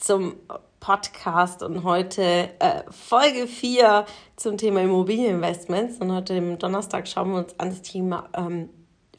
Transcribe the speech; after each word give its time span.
zum 0.00 0.36
Podcast 0.80 1.62
und 1.62 1.82
heute 1.82 2.22
äh, 2.22 2.82
Folge 2.90 3.46
4 3.46 4.06
zum 4.36 4.56
Thema 4.56 4.80
Immobilieninvestments. 4.82 5.98
Und 5.98 6.12
heute 6.12 6.38
am 6.38 6.58
Donnerstag 6.58 7.08
schauen 7.08 7.32
wir 7.32 7.38
uns 7.38 7.58
an 7.58 7.70
das 7.70 7.82
Thema 7.82 8.28
ähm, 8.36 8.68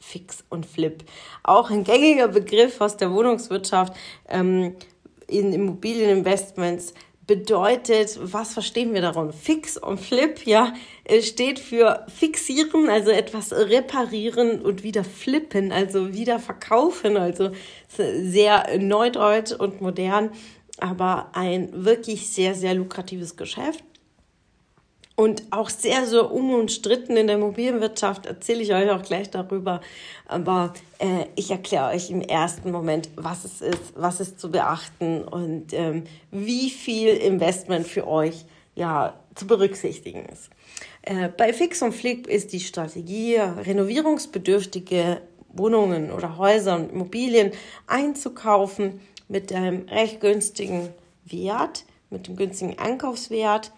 Fix 0.00 0.42
und 0.48 0.64
Flip. 0.64 1.04
Auch 1.42 1.70
ein 1.70 1.84
gängiger 1.84 2.28
Begriff 2.28 2.80
aus 2.80 2.96
der 2.96 3.12
Wohnungswirtschaft 3.12 3.92
ähm, 4.28 4.76
in 5.26 5.52
Immobilieninvestments 5.52 6.94
bedeutet, 7.30 8.18
was 8.20 8.54
verstehen 8.54 8.92
wir 8.92 9.02
darum? 9.02 9.32
Fix 9.32 9.76
und 9.76 10.00
Flip, 10.00 10.44
ja, 10.46 10.74
steht 11.20 11.60
für 11.60 12.04
fixieren, 12.08 12.88
also 12.88 13.12
etwas 13.12 13.52
reparieren 13.52 14.60
und 14.60 14.82
wieder 14.82 15.04
flippen, 15.04 15.70
also 15.70 16.12
wieder 16.12 16.40
verkaufen, 16.40 17.16
also 17.16 17.52
sehr 17.86 18.76
neudeutsch 18.78 19.52
und 19.52 19.80
modern 19.80 20.30
aber 20.80 21.30
ein 21.32 21.84
wirklich 21.84 22.28
sehr, 22.28 22.54
sehr 22.54 22.74
lukratives 22.74 23.36
Geschäft. 23.36 23.84
Und 25.20 25.42
auch 25.50 25.68
sehr, 25.68 26.06
sehr 26.06 26.32
unumstritten 26.32 27.14
in 27.14 27.26
der 27.26 27.36
Immobilienwirtschaft 27.36 28.24
erzähle 28.24 28.62
ich 28.62 28.72
euch 28.72 28.88
auch 28.90 29.02
gleich 29.02 29.28
darüber. 29.28 29.82
Aber 30.26 30.72
äh, 30.98 31.26
ich 31.36 31.50
erkläre 31.50 31.90
euch 31.90 32.10
im 32.10 32.22
ersten 32.22 32.70
Moment, 32.70 33.10
was 33.16 33.44
es 33.44 33.60
ist, 33.60 33.92
was 33.96 34.20
ist 34.20 34.40
zu 34.40 34.50
beachten 34.50 35.22
und 35.22 35.74
ähm, 35.74 36.04
wie 36.30 36.70
viel 36.70 37.10
Investment 37.10 37.86
für 37.86 38.08
euch 38.08 38.46
ja 38.74 39.20
zu 39.34 39.46
berücksichtigen 39.46 40.24
ist. 40.24 40.48
Äh, 41.02 41.28
bei 41.28 41.52
Fix 41.52 41.82
und 41.82 41.92
Flip 41.92 42.26
ist 42.26 42.54
die 42.54 42.60
Strategie, 42.60 43.36
renovierungsbedürftige 43.36 45.20
Wohnungen 45.52 46.12
oder 46.12 46.38
Häuser 46.38 46.76
und 46.76 46.92
Immobilien 46.92 47.52
einzukaufen 47.86 49.00
mit 49.30 49.52
einem 49.52 49.88
recht 49.88 50.20
günstigen 50.20 50.88
Wert, 51.24 51.84
mit 52.10 52.26
dem 52.26 52.36
günstigen 52.36 52.78
Einkaufswert, 52.78 53.72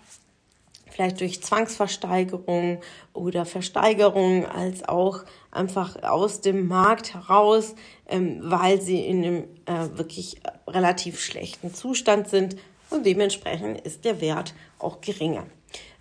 vielleicht 0.91 1.21
durch 1.21 1.43
Zwangsversteigerung 1.43 2.81
oder 3.13 3.45
Versteigerung, 3.45 4.47
als 4.47 4.89
auch 4.89 5.25
einfach 5.51 6.03
aus 6.03 6.41
dem 6.41 6.67
Markt 6.69 7.15
heraus, 7.15 7.75
ähm, 8.09 8.41
weil 8.43 8.81
sie 8.81 9.01
in 9.01 9.25
einem 9.25 9.45
äh, 9.67 9.97
wirklich 9.99 10.41
relativ 10.67 11.21
schlechten 11.21 11.75
Zustand 11.75 12.29
sind 12.29 12.57
und 12.89 13.05
dementsprechend 13.05 13.83
ist 13.83 14.07
der 14.07 14.23
Wert 14.23 14.55
auch 14.79 15.03
geringer. 15.03 15.47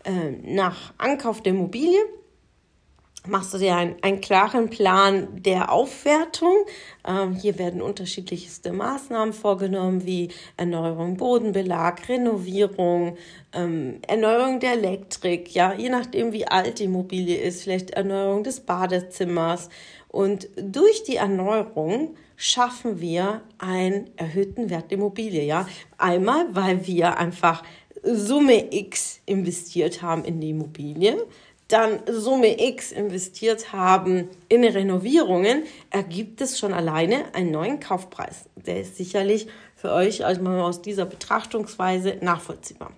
Äh, 0.06 0.32
nach 0.44 0.94
Ankauf 0.98 1.42
der 1.42 1.54
Immobilie 1.54 2.00
machst 3.27 3.53
du 3.53 3.59
dir 3.59 3.75
ein, 3.75 3.95
einen 4.02 4.19
klaren 4.19 4.69
Plan 4.69 5.27
der 5.44 5.72
Aufwertung. 5.72 6.66
Ähm, 7.08 7.33
hier 7.33 7.59
werden 7.59 7.81
unterschiedlichste 7.81 8.72
Maßnahmen 8.72 9.33
vorgenommen, 9.33 10.05
wie 10.05 10.30
Erneuerung 10.58 11.17
Bodenbelag, 11.17 12.09
Renovierung, 12.09 13.17
ähm, 13.53 13.99
Erneuerung 14.08 14.59
der 14.59 14.73
Elektrik, 14.73 15.53
ja, 15.53 15.73
je 15.73 15.89
nachdem 15.89 16.33
wie 16.33 16.48
alt 16.48 16.80
die 16.80 16.86
Immobilie 16.86 17.37
ist, 17.37 17.64
vielleicht 17.64 17.92
Erneuerung 17.92 18.43
des 18.43 18.61
Badezimmers. 18.61 19.70
Und 20.08 20.49
durch 20.55 21.04
die 21.04 21.17
Erneuerung 21.17 22.15
schaffen 22.36 22.99
wir 22.99 23.42
einen 23.60 24.10
erhöhten 24.17 24.70
Wert 24.70 24.89
der 24.89 24.98
Immobilie, 24.98 25.43
ja. 25.43 25.67
Einmal, 25.98 26.48
weil 26.54 26.87
wir 26.87 27.17
einfach 27.17 27.64
Summe 28.04 28.73
X 28.73 29.21
investiert 29.27 30.02
haben 30.02 30.26
in 30.26 30.42
die 30.42 30.49
Immobilie 30.49 31.17
dann 31.73 31.99
Summe 32.08 32.61
X 32.61 32.92
investiert 32.92 33.73
haben 33.73 34.30
in 34.49 34.64
Renovierungen, 34.64 35.64
ergibt 35.89 36.42
es 36.42 36.59
schon 36.59 36.73
alleine 36.73 37.33
einen 37.33 37.52
neuen 37.52 37.80
Kaufpreis. 37.80 38.49
Der 38.55 38.82
ist 38.82 38.98
sicherlich 38.98 39.48
für 39.76 39.92
euch 39.92 40.26
also 40.26 40.45
aus 40.48 40.81
dieser 40.81 41.05
Betrachtungsweise 41.05 42.17
nachvollziehbar. 42.21 42.92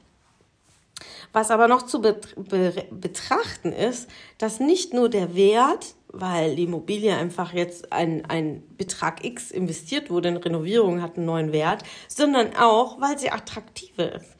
Was 1.32 1.50
aber 1.50 1.68
noch 1.68 1.84
zu 1.84 2.00
betrachten 2.00 3.74
ist, 3.74 4.08
dass 4.38 4.60
nicht 4.60 4.94
nur 4.94 5.10
der 5.10 5.36
Wert, 5.36 5.96
weil 6.10 6.56
die 6.56 6.64
Immobilie 6.64 7.16
einfach 7.16 7.54
jetzt 7.54 7.92
ein, 7.92 8.24
ein 8.26 8.62
Betrag 8.78 9.26
X 9.26 9.50
investiert 9.50 10.12
wurde 10.12 10.30
in 10.30 10.38
Renovierung, 10.38 11.02
hat 11.02 11.18
einen 11.18 11.26
neuen 11.26 11.52
Wert, 11.52 11.84
sondern 12.08 12.56
auch, 12.56 13.02
weil 13.02 13.18
sie 13.18 13.32
attraktiver 13.32 14.14
ist. 14.14 14.36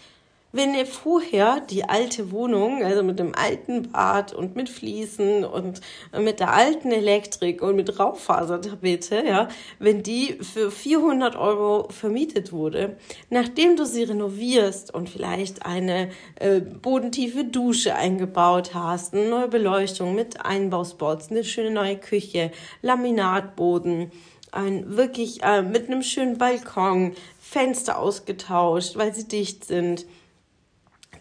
Wenn 0.56 0.76
ihr 0.76 0.86
vorher 0.86 1.62
die 1.62 1.84
alte 1.84 2.32
Wohnung, 2.32 2.84
also 2.84 3.02
mit 3.02 3.18
dem 3.18 3.34
alten 3.34 3.92
Bad 3.92 4.34
und 4.34 4.56
mit 4.56 4.70
Fliesen 4.70 5.44
und 5.44 5.82
mit 6.16 6.40
der 6.40 6.54
alten 6.54 6.92
Elektrik 6.92 7.64
und 7.64 7.76
mit 7.76 8.00
Raufasertapete, 8.00 9.24
ja, 9.26 9.48
wenn 9.80 10.04
die 10.04 10.38
für 10.44 10.70
400 10.70 11.36
Euro 11.36 11.88
vermietet 11.90 12.52
wurde, 12.52 12.98
nachdem 13.32 13.78
du 13.78 13.88
sie 13.88 14.04
renovierst 14.04 14.94
und 14.94 15.10
vielleicht 15.10 15.66
eine 15.66 16.12
äh, 16.36 16.60
bodentiefe 16.60 17.46
Dusche 17.46 17.96
eingebaut 17.96 18.76
hast, 18.76 19.16
eine 19.16 19.28
neue 19.28 19.48
Beleuchtung 19.48 20.14
mit 20.14 20.46
Einbauspots, 20.46 21.32
eine 21.32 21.44
schöne 21.44 21.72
neue 21.72 21.98
Küche, 21.98 22.52
Laminatboden, 22.84 24.12
ein 24.52 24.98
wirklich 24.98 25.42
äh, 25.42 25.64
mit 25.64 25.88
einem 25.88 26.04
schönen 26.04 26.38
Balkon, 26.38 27.16
Fenster 27.40 27.98
ausgetauscht, 27.98 28.98
weil 28.98 29.16
sie 29.16 29.28
dicht 29.28 29.66
sind, 29.66 30.06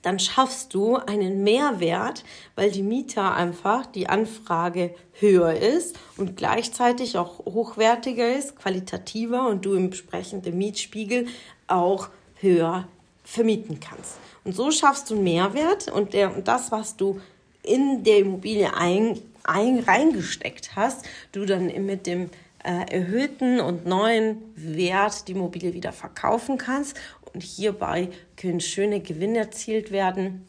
dann 0.03 0.19
schaffst 0.19 0.75
du 0.75 0.97
einen 0.97 1.43
Mehrwert, 1.45 2.25
weil 2.57 2.71
die 2.71 2.83
Mieter 2.83 3.35
einfach 3.35 3.87
die 3.87 4.09
Anfrage 4.09 4.95
höher 5.15 5.55
ist 5.55 5.97
und 6.17 6.37
gleichzeitig 6.37 7.17
auch 7.17 7.39
hochwertiger 7.47 8.37
ist, 8.37 8.57
qualitativer 8.57 9.49
und 9.49 9.65
du 9.65 9.75
im 9.75 9.87
entsprechenden 9.87 10.59
Mietspiegel 10.59 11.27
auch 11.69 12.09
höher 12.35 12.89
vermieten 13.25 13.79
kannst. 13.81 14.19
Und 14.45 14.57
so 14.57 14.71
schaffst 14.71 15.11
du 15.11 15.15
einen 15.15 15.25
Mehrwert 15.25 15.91
und, 15.91 16.13
der, 16.13 16.37
und 16.37 16.49
das, 16.49 16.73
was 16.73 16.97
du 16.97 17.21
in 17.63 18.03
der 18.03 18.19
Immobilie 18.19 18.75
ein, 18.75 19.21
ein, 19.45 19.79
reingesteckt 19.79 20.75
hast, 20.75 21.07
du 21.31 21.45
dann 21.45 21.67
mit 21.87 22.07
dem 22.07 22.31
äh, 22.65 22.93
erhöhten 22.93 23.61
und 23.61 23.87
neuen 23.87 24.43
Wert 24.55 25.29
die 25.29 25.33
Immobilie 25.33 25.75
wieder 25.75 25.93
verkaufen 25.93 26.59
kannst. 26.59 26.99
Und 27.33 27.43
hierbei 27.43 28.11
können 28.37 28.61
schöne 28.61 29.01
Gewinne 29.01 29.39
erzielt 29.39 29.91
werden. 29.91 30.47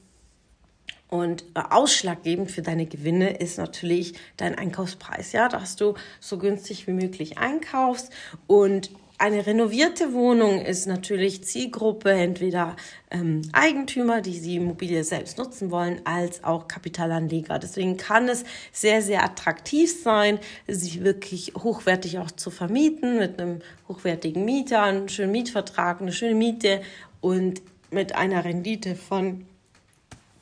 Und 1.09 1.43
äh, 1.53 1.61
ausschlaggebend 1.69 2.49
für 2.51 2.63
deine 2.63 2.87
Gewinne 2.87 3.37
ist 3.37 3.57
natürlich 3.57 4.15
dein 4.37 4.55
Einkaufspreis, 4.55 5.31
ja, 5.31 5.47
dass 5.47 5.75
du 5.75 5.93
so 6.19 6.39
günstig 6.39 6.87
wie 6.87 6.91
möglich 6.91 7.37
einkaufst. 7.37 8.11
Und 8.47 8.89
eine 9.17 9.45
renovierte 9.45 10.13
Wohnung 10.13 10.61
ist 10.61 10.87
natürlich 10.87 11.43
Zielgruppe, 11.43 12.11
entweder 12.11 12.75
ähm, 13.11 13.41
Eigentümer, 13.53 14.21
die 14.21 14.41
die 14.41 14.55
Immobilie 14.55 15.03
selbst 15.03 15.37
nutzen 15.37 15.71
wollen, 15.71 16.01
als 16.05 16.43
auch 16.43 16.67
Kapitalanleger. 16.67 17.59
Deswegen 17.59 17.97
kann 17.97 18.27
es 18.27 18.43
sehr, 18.71 19.01
sehr 19.01 19.23
attraktiv 19.23 20.01
sein, 20.01 20.39
sie 20.67 21.03
wirklich 21.03 21.53
hochwertig 21.55 22.17
auch 22.19 22.31
zu 22.31 22.49
vermieten, 22.49 23.19
mit 23.19 23.39
einem 23.39 23.61
hochwertigen 23.87 24.43
Mieter, 24.45 24.81
einen 24.81 25.09
schönen 25.09 25.31
Mietvertrag, 25.31 26.01
eine 26.01 26.11
schöne 26.11 26.35
Miete 26.35 26.81
und 27.21 27.61
mit 27.91 28.15
einer 28.15 28.43
Rendite 28.43 28.95
von 28.95 29.45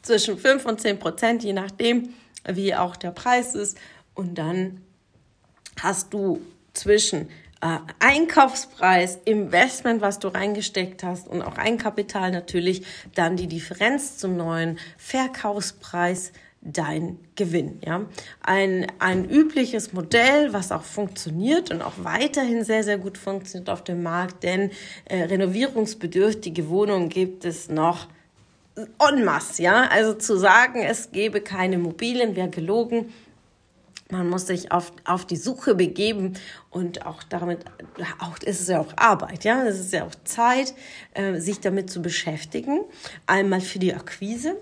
zwischen 0.02 0.38
5 0.38 0.66
und 0.66 0.82
10 0.82 0.98
Prozent, 0.98 1.44
je 1.44 1.54
nachdem, 1.54 2.14
wie 2.48 2.74
auch 2.74 2.96
der 2.96 3.12
Preis 3.12 3.54
ist. 3.54 3.78
Und 4.16 4.36
dann 4.36 4.82
hast 5.80 6.14
du 6.14 6.42
zwischen 6.74 7.30
äh, 7.62 7.78
Einkaufspreis, 8.00 9.20
Investment, 9.26 10.02
was 10.02 10.20
du 10.20 10.28
reingesteckt 10.30 11.04
hast 11.04 11.28
und 11.28 11.42
auch 11.42 11.58
Eigenkapital 11.58 12.32
natürlich, 12.32 12.84
dann 13.16 13.38
die 13.38 13.48
Differenz 13.48 14.18
zum 14.18 14.36
neuen 14.36 14.80
Verkaufspreis, 14.98 16.32
dein 16.62 17.18
Gewinn. 17.36 17.80
Ja? 17.84 18.06
Ein, 18.42 18.88
ein 19.00 19.30
übliches 19.30 19.94
Modell, 19.94 20.54
was 20.54 20.72
auch 20.72 20.84
funktioniert 20.84 21.72
und 21.72 21.82
auch 21.82 21.94
weiterhin 22.04 22.64
sehr, 22.64 22.84
sehr 22.84 22.98
gut 22.98 23.18
funktioniert 23.18 23.70
auf 23.70 23.84
dem 23.84 24.04
Markt, 24.04 24.44
denn 24.44 24.72
äh, 25.06 25.24
renovierungsbedürftige 25.24 26.70
Wohnungen 26.70 27.10
gibt 27.10 27.46
es 27.46 27.70
noch 27.70 28.08
en 28.76 29.26
masse. 29.26 29.64
Ja? 29.64 29.88
Also 29.90 30.14
zu 30.14 30.38
sagen, 30.38 30.84
es 30.84 31.12
gäbe 31.12 31.42
keine 31.42 31.76
Immobilien, 31.76 32.36
wäre 32.36 32.50
gelogen 32.50 33.12
man 34.12 34.30
muss 34.30 34.48
sich 34.48 34.72
auf, 34.72 34.92
auf 35.06 35.26
die 35.26 35.36
Suche 35.36 35.76
begeben 35.76 36.34
und 36.70 37.06
auch 37.06 37.24
damit, 37.24 37.66
auch 38.20 38.38
ist 38.40 38.62
es 38.62 38.68
ja 38.68 38.80
auch 38.80 38.94
Arbeit, 38.98 39.44
ja, 39.44 39.64
es 39.64 39.80
ist 39.80 39.94
ja 39.94 40.06
auch 40.06 40.16
Zeit, 40.24 40.74
äh, 41.14 41.40
sich 41.40 41.60
damit 41.60 41.90
zu 41.90 42.02
beschäftigen. 42.02 42.82
Einmal 43.26 43.62
für 43.62 43.80
die 43.80 43.94
Akquise, 43.94 44.58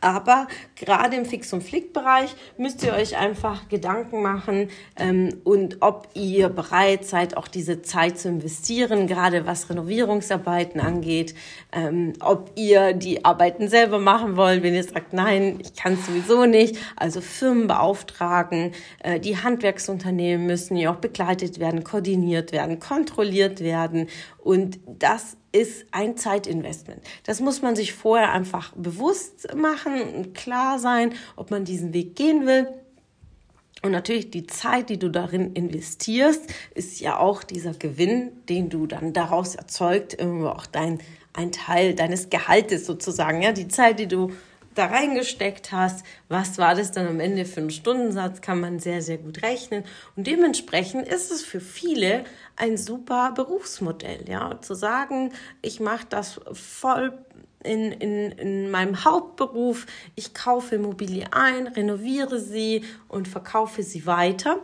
aber 0.00 0.46
gerade 0.74 1.16
im 1.16 1.24
Fix- 1.24 1.52
und 1.52 1.62
Flick-Bereich 1.62 2.34
müsst 2.58 2.82
ihr 2.84 2.92
euch 2.92 3.16
einfach 3.16 3.68
Gedanken 3.68 4.22
machen 4.22 4.68
ähm, 4.98 5.40
und 5.44 5.78
ob 5.80 6.08
ihr 6.14 6.48
bereit 6.48 7.04
seid, 7.04 7.36
auch 7.36 7.48
diese 7.48 7.82
Zeit 7.82 8.18
zu 8.18 8.28
investieren, 8.28 9.06
gerade 9.06 9.46
was 9.46 9.70
Renovierungsarbeiten 9.70 10.80
angeht, 10.80 11.34
ähm, 11.72 12.12
ob 12.20 12.50
ihr 12.56 12.92
die 12.92 13.24
Arbeiten 13.24 13.68
selber 13.68 13.98
machen 13.98 14.36
wollt, 14.36 14.62
wenn 14.62 14.74
ihr 14.74 14.84
sagt, 14.84 15.12
nein, 15.12 15.58
ich 15.60 15.74
kann 15.74 15.94
es 15.94 16.06
sowieso 16.06 16.46
nicht. 16.46 16.76
Also 16.96 17.20
Firmen 17.20 17.66
beauftragen, 17.66 18.72
äh, 19.02 19.18
die 19.20 19.36
Handwerksunternehmen 19.36 20.46
müssen 20.46 20.76
ja 20.76 20.92
auch 20.92 20.96
begleitet 20.96 21.58
werden, 21.58 21.84
koordiniert 21.84 22.52
werden, 22.52 22.80
kontrolliert 22.80 23.60
werden 23.60 24.08
und 24.38 24.78
das 24.86 25.36
ist 25.56 25.86
ein 25.90 26.16
Zeitinvestment. 26.16 27.02
Das 27.24 27.40
muss 27.40 27.62
man 27.62 27.76
sich 27.76 27.92
vorher 27.92 28.32
einfach 28.32 28.72
bewusst 28.74 29.54
machen 29.54 30.32
klar 30.34 30.78
sein, 30.78 31.14
ob 31.36 31.50
man 31.50 31.64
diesen 31.64 31.92
Weg 31.94 32.16
gehen 32.16 32.46
will. 32.46 32.68
Und 33.82 33.92
natürlich 33.92 34.30
die 34.30 34.46
Zeit, 34.46 34.88
die 34.88 34.98
du 34.98 35.10
darin 35.10 35.52
investierst, 35.52 36.42
ist 36.74 37.00
ja 37.00 37.18
auch 37.18 37.44
dieser 37.44 37.72
Gewinn, 37.72 38.32
den 38.48 38.68
du 38.68 38.86
dann 38.86 39.12
daraus 39.12 39.54
erzeugt, 39.54 40.20
auch 40.20 40.66
dein, 40.66 40.98
ein 41.32 41.52
Teil 41.52 41.94
deines 41.94 42.30
Gehaltes 42.30 42.86
sozusagen. 42.86 43.42
Ja, 43.42 43.52
die 43.52 43.68
Zeit, 43.68 43.98
die 43.98 44.08
du 44.08 44.32
da 44.76 44.86
reingesteckt 44.86 45.72
hast, 45.72 46.04
was 46.28 46.58
war 46.58 46.74
das 46.74 46.92
dann 46.92 47.06
am 47.06 47.20
Ende 47.20 47.44
für 47.44 47.60
einen 47.60 47.70
Stundensatz, 47.70 48.40
kann 48.40 48.60
man 48.60 48.78
sehr, 48.78 49.02
sehr 49.02 49.18
gut 49.18 49.42
rechnen. 49.42 49.84
Und 50.16 50.26
dementsprechend 50.26 51.08
ist 51.08 51.32
es 51.32 51.42
für 51.42 51.60
viele 51.60 52.24
ein 52.56 52.76
super 52.76 53.32
Berufsmodell, 53.34 54.24
ja, 54.28 54.60
zu 54.60 54.74
sagen, 54.74 55.32
ich 55.62 55.80
mache 55.80 56.06
das 56.08 56.40
voll 56.52 57.18
in, 57.64 57.90
in, 57.92 58.30
in 58.32 58.70
meinem 58.70 59.04
Hauptberuf, 59.04 59.86
ich 60.14 60.34
kaufe 60.34 60.76
Immobilie 60.76 61.26
ein, 61.32 61.66
renoviere 61.66 62.38
sie 62.38 62.84
und 63.08 63.28
verkaufe 63.28 63.82
sie 63.82 64.06
weiter 64.06 64.60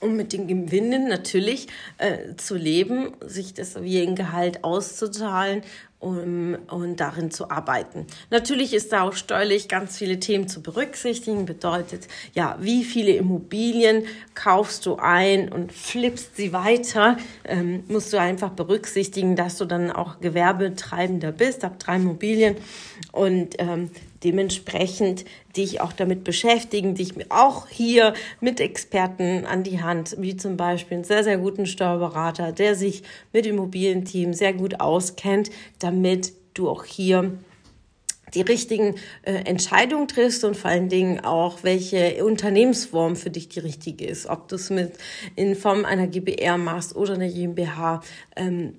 um 0.00 0.14
mit 0.14 0.32
den 0.32 0.46
Gewinnen 0.46 1.08
natürlich 1.08 1.68
äh, 1.98 2.36
zu 2.36 2.54
leben, 2.54 3.12
sich 3.24 3.54
das 3.54 3.80
wie 3.82 4.02
ein 4.02 4.14
Gehalt 4.14 4.62
auszuzahlen 4.62 5.62
um, 5.98 6.56
und 6.68 7.00
darin 7.00 7.30
zu 7.30 7.50
arbeiten. 7.50 8.06
Natürlich 8.30 8.74
ist 8.74 8.92
da 8.92 9.02
auch 9.02 9.14
steuerlich 9.14 9.68
ganz 9.68 9.96
viele 9.96 10.20
Themen 10.20 10.48
zu 10.48 10.62
berücksichtigen. 10.62 11.46
Bedeutet, 11.46 12.08
ja, 12.34 12.56
wie 12.60 12.84
viele 12.84 13.12
Immobilien 13.12 14.04
kaufst 14.34 14.84
du 14.86 14.96
ein 14.96 15.50
und 15.50 15.72
flippst 15.72 16.36
sie 16.36 16.52
weiter, 16.52 17.16
ähm, 17.44 17.84
musst 17.88 18.12
du 18.12 18.20
einfach 18.20 18.50
berücksichtigen, 18.50 19.36
dass 19.36 19.56
du 19.56 19.64
dann 19.64 19.90
auch 19.90 20.20
Gewerbetreibender 20.20 21.32
bist, 21.32 21.64
ab 21.64 21.78
drei 21.78 21.96
Immobilien 21.96 22.56
und 23.12 23.54
ähm, 23.58 23.90
dementsprechend 24.24 25.24
dich 25.56 25.80
auch 25.80 25.92
damit 25.92 26.24
beschäftigen, 26.24 26.94
dich 26.94 27.14
auch 27.30 27.68
hier 27.68 28.14
mit 28.40 28.60
Experten 28.60 29.46
an 29.46 29.62
die 29.62 29.82
Hand, 29.82 30.16
wie 30.18 30.36
zum 30.36 30.56
Beispiel 30.56 30.96
einen 30.96 31.04
sehr, 31.04 31.24
sehr 31.24 31.38
guten 31.38 31.66
Steuerberater, 31.66 32.52
der 32.52 32.74
sich 32.74 33.02
mit 33.32 33.46
Immobilienteam 33.46 34.32
sehr 34.34 34.52
gut 34.52 34.80
auskennt, 34.80 35.50
damit 35.86 36.32
du 36.54 36.68
auch 36.68 36.84
hier 36.84 37.38
die 38.34 38.40
richtigen 38.40 38.96
äh, 39.22 39.34
Entscheidungen 39.44 40.08
triffst 40.08 40.42
und 40.42 40.56
vor 40.56 40.68
allen 40.68 40.88
Dingen 40.88 41.20
auch, 41.20 41.62
welche 41.62 42.24
Unternehmensform 42.24 43.14
für 43.14 43.30
dich 43.30 43.48
die 43.48 43.60
richtige 43.60 44.04
ist. 44.04 44.26
Ob 44.26 44.48
du 44.48 44.56
es 44.56 44.68
mit 44.68 44.94
in 45.36 45.54
Form 45.54 45.84
einer 45.84 46.08
GBR 46.08 46.58
machst 46.58 46.96
oder 46.96 47.14
einer 47.14 47.28
GmbH. 47.28 48.02
Ähm, 48.34 48.74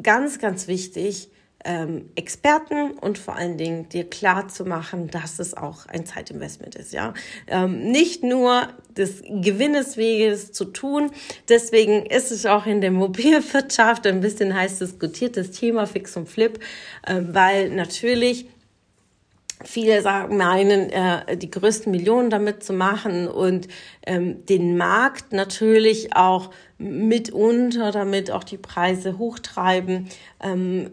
ganz, 0.00 0.38
ganz 0.38 0.68
wichtig, 0.68 1.28
ähm, 1.64 2.10
Experten 2.14 2.92
und 2.92 3.18
vor 3.18 3.34
allen 3.34 3.58
Dingen 3.58 3.88
dir 3.88 4.08
klar 4.08 4.48
zu 4.48 4.64
machen, 4.64 5.08
dass 5.08 5.38
es 5.38 5.54
auch 5.54 5.86
ein 5.86 6.06
Zeitinvestment 6.06 6.76
ist. 6.76 6.92
Ja, 6.92 7.14
ähm, 7.48 7.90
nicht 7.90 8.22
nur 8.22 8.68
des 8.96 9.22
Gewinnesweges 9.22 10.52
zu 10.52 10.66
tun. 10.66 11.10
Deswegen 11.48 12.06
ist 12.06 12.30
es 12.30 12.46
auch 12.46 12.66
in 12.66 12.80
der 12.80 12.90
Mobilwirtschaft 12.92 14.06
ein 14.06 14.20
bisschen 14.20 14.54
heiß 14.54 14.78
diskutiertes 14.78 15.50
Thema 15.50 15.86
Fix 15.86 16.16
und 16.16 16.28
Flip, 16.28 16.58
äh, 17.06 17.20
weil 17.28 17.70
natürlich 17.70 18.48
Viele 19.64 20.02
sagen, 20.02 20.36
meinen, 20.36 20.88
äh, 20.90 21.36
die 21.36 21.50
größten 21.50 21.90
Millionen 21.90 22.30
damit 22.30 22.62
zu 22.62 22.72
machen 22.72 23.26
und 23.26 23.66
ähm, 24.06 24.46
den 24.46 24.76
Markt 24.76 25.32
natürlich 25.32 26.14
auch 26.14 26.50
mitunter 26.78 27.90
damit 27.90 28.30
auch 28.30 28.44
die 28.44 28.56
Preise 28.56 29.18
hochtreiben. 29.18 30.08
Ähm, 30.40 30.92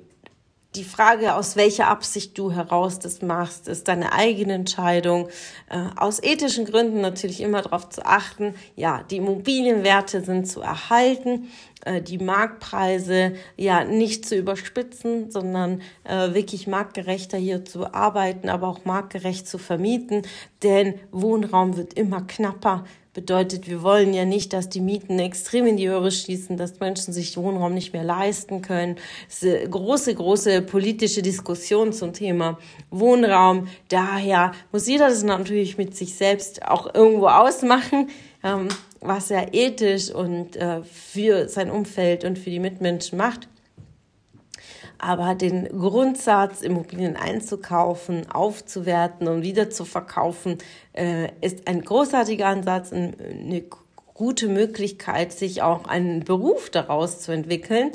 die 0.75 0.83
Frage, 0.83 1.35
aus 1.35 1.55
welcher 1.55 1.87
Absicht 1.87 2.37
du 2.37 2.51
heraus 2.51 2.99
das 2.99 3.21
machst, 3.21 3.67
ist 3.67 3.87
deine 3.87 4.13
eigene 4.13 4.53
Entscheidung. 4.53 5.29
Äh, 5.69 5.79
aus 5.95 6.21
ethischen 6.21 6.65
Gründen 6.65 7.01
natürlich 7.01 7.41
immer 7.41 7.61
darauf 7.61 7.89
zu 7.89 8.05
achten, 8.05 8.55
ja, 8.75 9.03
die 9.09 9.17
Immobilienwerte 9.17 10.21
sind 10.21 10.47
zu 10.47 10.61
erhalten, 10.61 11.49
äh, 11.85 12.01
die 12.01 12.17
Marktpreise 12.17 13.33
ja 13.55 13.83
nicht 13.83 14.27
zu 14.27 14.35
überspitzen, 14.35 15.31
sondern 15.31 15.81
äh, 16.03 16.33
wirklich 16.33 16.67
marktgerechter 16.67 17.37
hier 17.37 17.63
zu 17.63 17.93
arbeiten, 17.93 18.49
aber 18.49 18.67
auch 18.67 18.85
marktgerecht 18.85 19.47
zu 19.47 19.57
vermieten, 19.57 20.23
denn 20.63 20.95
Wohnraum 21.11 21.77
wird 21.77 21.93
immer 21.93 22.21
knapper 22.21 22.83
Bedeutet, 23.15 23.69
wir 23.69 23.81
wollen 23.81 24.13
ja 24.13 24.25
nicht, 24.25 24.51
dass 24.51 24.67
die 24.67 24.81
Mieten 24.81 25.19
extrem 25.19 25.65
in 25.67 25.77
die 25.77 25.87
Höhe 25.87 26.11
schießen, 26.11 26.57
dass 26.57 26.81
Menschen 26.81 27.13
sich 27.13 27.37
Wohnraum 27.37 27.73
nicht 27.73 27.93
mehr 27.93 28.03
leisten 28.03 28.61
können. 28.61 28.97
Es 29.29 29.41
ist 29.41 29.55
eine 29.55 29.69
große, 29.69 30.13
große 30.13 30.61
politische 30.63 31.21
Diskussion 31.21 31.93
zum 31.93 32.11
Thema 32.11 32.59
Wohnraum. 32.91 33.69
Daher 33.87 34.51
muss 34.73 34.85
jeder 34.85 35.07
das 35.07 35.23
natürlich 35.23 35.77
mit 35.77 35.95
sich 35.95 36.15
selbst 36.15 36.65
auch 36.67 36.93
irgendwo 36.93 37.27
ausmachen, 37.27 38.09
ähm, 38.43 38.67
was 38.99 39.31
er 39.31 39.53
ethisch 39.53 40.11
und 40.11 40.57
äh, 40.57 40.83
für 40.83 41.47
sein 41.47 41.71
Umfeld 41.71 42.25
und 42.25 42.37
für 42.37 42.49
die 42.49 42.59
Mitmenschen 42.59 43.17
macht. 43.17 43.47
Aber 45.05 45.35
den 45.35 45.65
Grundsatz, 45.67 46.61
Immobilien 46.63 47.15
einzukaufen, 47.15 48.27
aufzuwerten 48.31 49.27
und 49.27 49.43
wieder 49.43 49.69
zu 49.69 49.85
verkaufen, 49.85 50.57
äh, 50.93 51.29
ist 51.41 51.67
ein 51.67 51.83
großartiger 51.83 52.47
Ansatz, 52.47 52.91
eine 52.91 53.63
gute 54.15 54.47
Möglichkeit, 54.47 55.31
sich 55.31 55.61
auch 55.61 55.85
einen 55.85 56.23
Beruf 56.23 56.71
daraus 56.71 57.19
zu 57.19 57.31
entwickeln. 57.31 57.91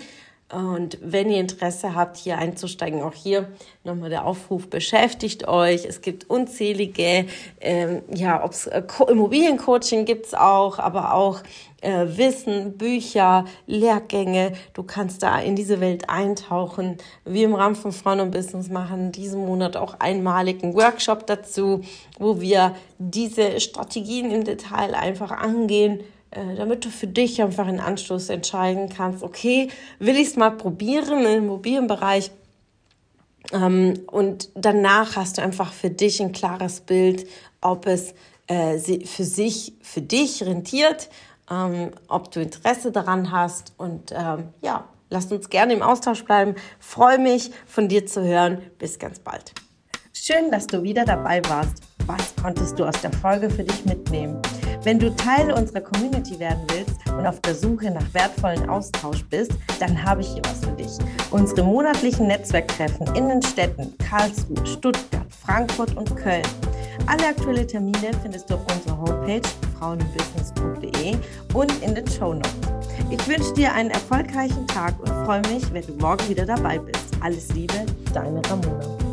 Und 0.53 0.99
wenn 1.01 1.31
ihr 1.31 1.39
Interesse 1.39 1.95
habt, 1.95 2.17
hier 2.17 2.37
einzusteigen, 2.37 3.03
auch 3.03 3.15
hier 3.15 3.49
nochmal 3.85 4.11
der 4.11 4.27
Aufruf, 4.27 4.69
beschäftigt 4.69 5.47
euch. 5.47 5.85
Es 5.85 6.01
gibt 6.01 6.29
unzählige, 6.29 7.27
ähm, 7.61 8.03
ja, 8.13 8.43
ob's 8.43 8.67
äh, 8.67 8.83
Immobiliencoaching 9.09 10.05
gibt's 10.07 10.35
auch, 10.35 10.81
aber 10.81 11.15
auch 11.15 11.41
äh, 11.83 12.07
Wissen, 12.17 12.77
Bücher, 12.77 13.45
Lehrgänge. 13.69 14.53
Du 14.75 14.83
kannst 14.83 15.23
da 15.23 15.39
in 15.39 15.55
diese 15.55 15.81
Welt 15.81 16.11
eintauchen. 16.11 16.99
Wir 17.25 17.45
im 17.45 17.55
Rahmen 17.55 17.77
von 17.77 17.93
Frauen 17.93 18.19
und 18.19 18.33
Business 18.33 18.69
machen 18.71 19.13
diesen 19.13 19.47
Monat 19.47 19.77
auch 19.77 20.01
einmaligen 20.01 20.75
Workshop 20.75 21.29
dazu, 21.29 21.83
wo 22.19 22.41
wir 22.41 22.75
diese 22.99 23.61
Strategien 23.61 24.33
im 24.33 24.43
Detail 24.43 24.95
einfach 24.95 25.31
angehen 25.31 26.01
damit 26.31 26.85
du 26.85 26.91
für 26.91 27.07
dich 27.07 27.43
einfach 27.43 27.67
einen 27.67 27.81
Anstoß 27.81 28.29
entscheiden 28.29 28.89
kannst, 28.89 29.23
okay, 29.23 29.69
will 29.99 30.17
ich 30.17 30.29
es 30.29 30.37
mal 30.37 30.51
probieren 30.51 31.25
im 31.25 31.45
Immobilienbereich? 31.45 32.31
Ähm, 33.53 33.95
und 34.07 34.49
danach 34.55 35.17
hast 35.17 35.39
du 35.39 35.43
einfach 35.43 35.73
für 35.73 35.91
dich 35.91 36.21
ein 36.21 36.33
klares 36.33 36.81
Bild, 36.81 37.27
ob 37.61 37.87
es 37.87 38.15
äh, 38.47 38.79
für 38.79 39.25
sich, 39.25 39.75
für 39.83 40.03
dich 40.03 40.43
rentiert, 40.43 41.09
ähm, 41.51 41.91
ob 42.09 42.31
du 42.31 42.41
Interesse 42.41 42.93
daran 42.93 43.33
hast. 43.33 43.73
Und 43.77 44.13
ähm, 44.13 44.49
ja, 44.61 44.85
lasst 45.09 45.33
uns 45.33 45.49
gerne 45.49 45.73
im 45.73 45.83
Austausch 45.83 46.25
bleiben. 46.25 46.55
Freue 46.79 47.19
mich, 47.19 47.51
von 47.67 47.89
dir 47.89 48.07
zu 48.07 48.23
hören. 48.23 48.59
Bis 48.79 48.99
ganz 48.99 49.19
bald. 49.19 49.53
Schön, 50.13 50.51
dass 50.51 50.67
du 50.67 50.83
wieder 50.83 51.05
dabei 51.05 51.43
warst. 51.49 51.83
Was 52.07 52.35
konntest 52.41 52.79
du 52.79 52.85
aus 52.85 53.01
der 53.01 53.13
Folge 53.13 53.49
für 53.49 53.65
dich 53.65 53.85
mitnehmen? 53.85 54.41
Wenn 54.83 54.99
du 54.99 55.15
Teil 55.15 55.53
unserer 55.53 55.83
Community 55.83 56.39
werden 56.39 56.63
willst 56.73 56.95
und 57.11 57.27
auf 57.27 57.39
der 57.41 57.55
Suche 57.55 57.91
nach 57.91 58.15
wertvollen 58.15 58.69
Austausch 58.71 59.23
bist, 59.27 59.53
dann 59.79 60.03
habe 60.03 60.23
ich 60.23 60.29
hier 60.29 60.43
was 60.45 60.65
für 60.65 60.73
dich. 60.73 60.91
Unsere 61.31 61.63
monatlichen 61.63 62.27
Netzwerktreffen 62.29 63.07
in 63.15 63.29
den 63.29 63.43
Städten 63.43 63.93
Karlsruhe, 63.99 64.67
Stuttgart, 64.67 65.27
Frankfurt 65.45 65.95
und 65.99 66.17
Köln. 66.17 66.47
Alle 67.07 67.27
aktuellen 67.29 67.69
Termine 67.69 68.11
findest 68.23 68.49
du 68.49 68.55
auf 68.55 68.75
unserer 68.75 68.99
Homepage 68.99 69.43
frauenbusiness.de 69.79 71.17
und 71.53 71.83
in 71.83 71.95
den 71.95 72.07
Show 72.09 72.33
Notes. 72.33 72.51
Ich 73.11 73.29
wünsche 73.29 73.53
dir 73.53 73.75
einen 73.75 73.91
erfolgreichen 73.91 74.67
Tag 74.67 74.99
und 74.99 75.09
freue 75.27 75.43
mich, 75.53 75.71
wenn 75.75 75.87
du 75.87 75.93
morgen 75.95 76.27
wieder 76.27 76.47
dabei 76.47 76.79
bist. 76.79 77.05
Alles 77.21 77.53
Liebe, 77.53 77.85
deine 78.15 78.41
Ramona. 78.49 79.10